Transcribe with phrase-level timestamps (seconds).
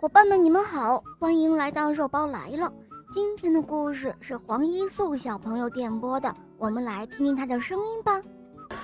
[0.00, 2.72] 伙伴们，你们好，欢迎来到肉包来了。
[3.12, 8.18] 今天的故事是黄一素小朋友点播的，我们来听听他的声音吧。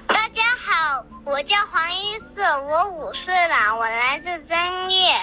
[0.09, 5.15] 大家好，我叫黄一素，我五岁了，我来自增叶。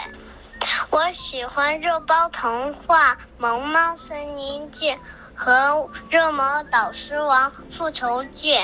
[0.90, 4.90] 我喜欢肉包童话《萌猫森林记》
[5.36, 5.54] 和
[6.10, 8.56] 《热毛导师王复仇记》，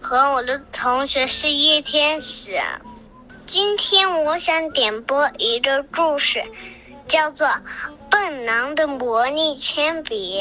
[0.00, 2.52] 和我的同学是叶天使。
[3.48, 6.42] 今天我想点播一个故事，
[7.06, 7.46] 叫做
[8.10, 10.38] 《笨狼的魔力铅笔》，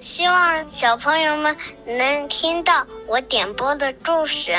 [0.00, 4.52] 希望小朋友们能听到我点播的故事。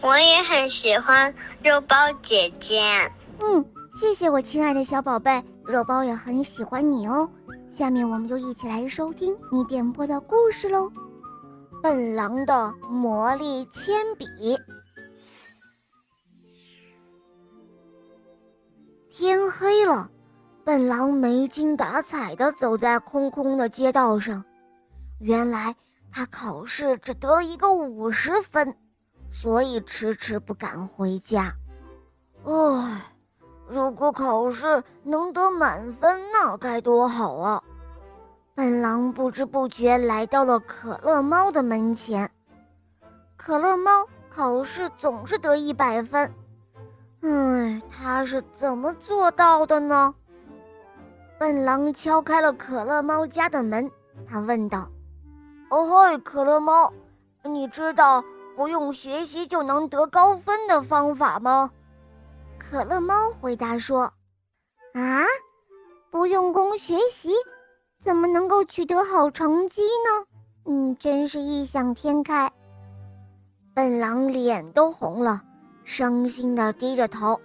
[0.00, 2.82] 我也很喜欢肉包姐姐。
[3.38, 3.64] 嗯，
[4.00, 7.30] 谢谢我亲爱的小宝贝，肉包也很喜欢你哦。
[7.70, 10.86] 下面我们就一起来收听你点播的故事喽，
[11.80, 14.26] 《笨狼的魔力铅笔》。
[19.12, 20.08] 天黑了，
[20.64, 24.44] 笨狼没精打采地走在空空的街道上。
[25.18, 25.74] 原来
[26.12, 28.76] 他考试只得了一个五十分，
[29.28, 31.52] 所以迟迟不敢回家。
[32.44, 33.02] 唉，
[33.66, 37.62] 如果考试能得满分，那该多好啊！
[38.54, 42.30] 笨狼不知不觉来到了可乐猫的门前。
[43.36, 46.32] 可乐猫考试总是得一百分。
[47.22, 50.14] 唉，他是怎么做到的呢？
[51.38, 53.90] 笨狼敲开了可乐猫家的门，
[54.26, 54.88] 他问道
[55.70, 56.92] ：“哦嘿，可乐猫，
[57.44, 58.24] 你知道
[58.56, 61.70] 不用学习就能得高分的方法吗？”
[62.58, 64.12] 可乐猫回答说
[64.94, 65.24] ：“啊，
[66.10, 67.32] 不用功学习，
[67.98, 70.26] 怎么能够取得好成绩呢？
[70.66, 72.50] 嗯，真是异想天开。”
[73.74, 75.42] 笨狼脸都红了。
[75.90, 77.40] 伤心地低着头，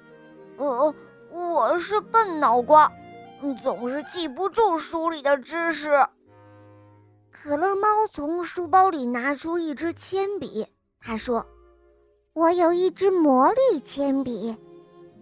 [0.57, 0.93] 呃，
[1.31, 2.91] 我是笨脑瓜，
[3.63, 5.89] 总是记不住书里的知识。
[7.31, 10.67] 可乐猫从书包里拿出一支铅笔，
[10.99, 11.43] 他说
[12.33, 14.55] ：“我有一支魔力铅笔，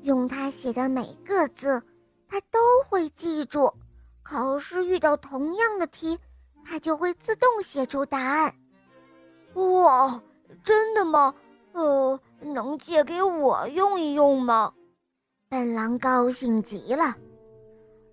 [0.02, 1.82] 用它写的每个字，
[2.28, 2.60] 它都
[2.90, 3.74] 会记住。
[4.22, 6.20] 考试遇到同样的题，
[6.66, 8.54] 它就会自动写出答案。”
[9.56, 10.22] 哇，
[10.62, 11.34] 真的吗？
[11.72, 12.20] 呃。
[12.44, 14.74] 能借给我用一用吗？
[15.50, 17.16] 笨狼高兴极了。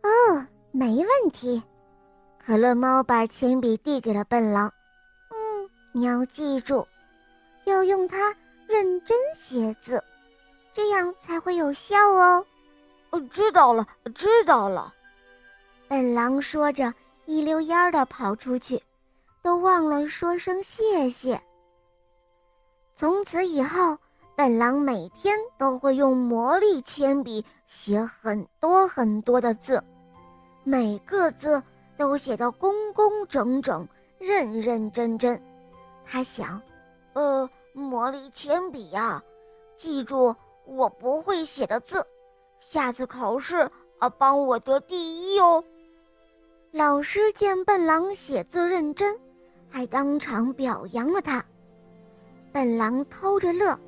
[0.02, 1.62] 哦，没问题。
[2.38, 4.70] 可乐猫把铅笔递给了笨狼。
[5.30, 6.86] 嗯，你要记住，
[7.64, 8.34] 要用它
[8.66, 10.02] 认真写字，
[10.72, 12.44] 这样才会有效哦。
[13.10, 14.92] 哦，知道了，知道了。
[15.88, 16.92] 笨狼说着，
[17.24, 18.82] 一溜烟儿的跑出去，
[19.42, 21.40] 都忘了说声谢谢。
[22.94, 23.96] 从此以后。
[24.40, 29.84] 笨狼每天都会用魔力铅笔写很多很多的字，
[30.64, 31.62] 每个字
[31.98, 33.86] 都写得工工整整、
[34.18, 35.38] 认认真真。
[36.06, 36.58] 他想，
[37.12, 39.22] 呃，魔力铅笔呀，
[39.76, 40.34] 记住
[40.64, 42.02] 我不会写的字，
[42.60, 45.62] 下次考试啊，帮我得第一哦。
[46.70, 49.14] 老师见笨狼写字认真，
[49.68, 51.44] 还当场表扬了他。
[52.50, 53.78] 笨狼偷着乐。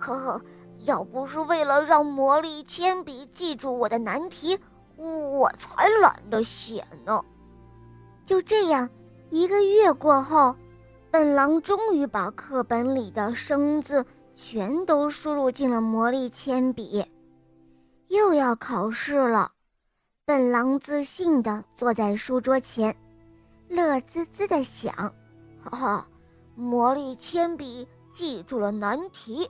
[0.00, 0.42] 呵呵，
[0.84, 4.58] 要不是为了让魔力铅笔记住我的难题，
[4.96, 7.22] 我才懒得写呢。
[8.24, 8.88] 就这样，
[9.28, 10.56] 一个月过后，
[11.10, 17.04] 笨狼终于把课本里的生字全都输入进了魔力铅笔。
[18.08, 19.52] 又要考试了，
[20.24, 22.96] 笨狼自信地坐在书桌前，
[23.68, 24.94] 乐滋滋地想：
[25.62, 26.06] 哈哈，
[26.54, 29.48] 魔力铅笔记住了难题。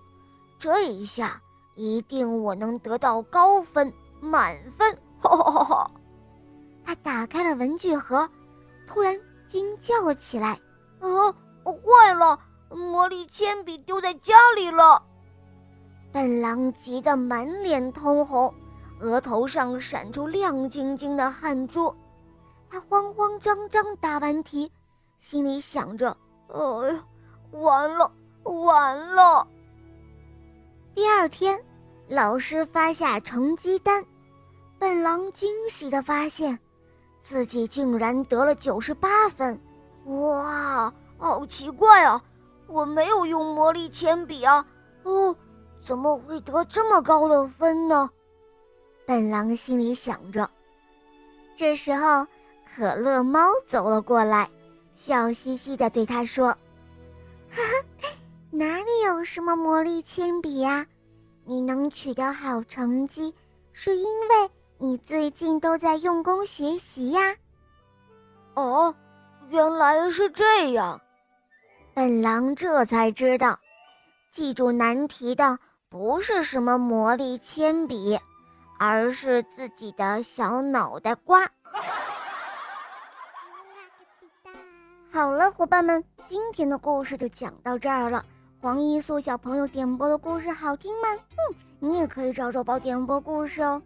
[0.61, 1.41] 这一下，
[1.75, 3.91] 一定我能得到高分
[4.21, 4.95] 满分！
[5.19, 5.91] 哈哈哈哈！
[6.85, 8.29] 他打开了文具盒，
[8.87, 10.61] 突然惊叫了起来
[11.01, 11.33] ：“啊，
[11.65, 12.39] 坏了！
[12.69, 15.03] 魔力铅笔丢在家里了！”
[16.13, 18.53] 笨狼急得满脸通红，
[19.01, 21.95] 额头上闪出亮晶晶的汗珠。
[22.69, 24.71] 他慌慌张张答完题，
[25.21, 26.15] 心里想着
[26.53, 27.05] ：“哎呀，
[27.53, 28.13] 完了，
[28.43, 29.49] 完了！”
[30.95, 31.59] 第二天，
[32.09, 34.05] 老师发下成绩单，
[34.79, 36.59] 笨狼惊喜地发现，
[37.21, 39.59] 自己竟然得了九十八分。
[40.07, 42.23] 哇，好奇怪啊！
[42.67, 44.65] 我没有用魔力铅笔啊，
[45.05, 45.35] 哦，
[45.81, 48.11] 怎么会得这么高的分呢？
[49.07, 50.49] 笨狼心里想着。
[51.57, 52.27] 这时候，
[52.75, 54.49] 可乐猫走了过来，
[54.95, 56.57] 笑嘻嘻地对他说：“。”
[58.61, 60.87] 哪里有什么魔力铅笔呀？
[61.47, 63.35] 你能取得好成绩，
[63.73, 67.35] 是因为你最近都在用功学习呀？
[68.53, 68.95] 哦，
[69.49, 71.01] 原来是这样。
[71.95, 73.59] 本狼这才知道，
[74.31, 75.59] 记住难题的
[75.89, 78.21] 不是什么魔力铅笔，
[78.79, 81.51] 而是自己的小脑袋瓜。
[85.11, 88.23] 好了，伙伴们，今天的故事就讲到这儿了。
[88.63, 91.09] 黄一素小朋友点播的故事好听吗？
[91.15, 93.81] 嗯，你也可以找肉包点播故事哦。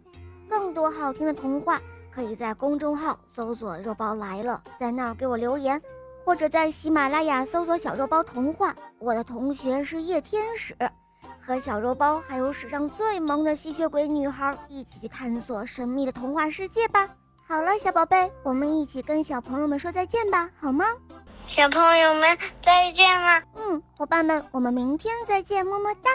[0.49, 1.79] 更多好听的童话，
[2.13, 5.81] 可以在公众号搜索“肉包来了”，在那儿给我留言，
[6.25, 8.75] 或者在喜马拉雅搜索“小肉包童话”。
[8.99, 10.75] 我的同学是夜天使，
[11.39, 17.07] 和小肉包还有史上最萌的吸血鬼女孩一起去探索神秘的童话世界吧。
[17.47, 20.83] 好了，小宝贝，我们一起跟小朋友们说再见吧，好吗？
[21.47, 23.41] 小朋友们再见了。
[23.55, 26.11] 嗯，伙伴们，我们明天再见，么么哒。